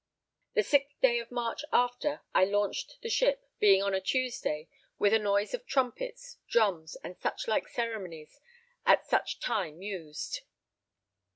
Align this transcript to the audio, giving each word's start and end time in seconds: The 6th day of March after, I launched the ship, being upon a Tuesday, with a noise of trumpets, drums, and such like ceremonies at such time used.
The 0.55 0.61
6th 0.61 0.99
day 0.99 1.19
of 1.19 1.29
March 1.29 1.63
after, 1.71 2.21
I 2.33 2.43
launched 2.43 2.97
the 3.03 3.09
ship, 3.11 3.45
being 3.59 3.81
upon 3.83 3.93
a 3.93 4.01
Tuesday, 4.01 4.67
with 4.97 5.13
a 5.13 5.19
noise 5.19 5.53
of 5.53 5.67
trumpets, 5.67 6.39
drums, 6.47 6.95
and 7.03 7.15
such 7.19 7.47
like 7.47 7.67
ceremonies 7.67 8.39
at 8.83 9.05
such 9.05 9.39
time 9.39 9.83
used. 9.83 10.41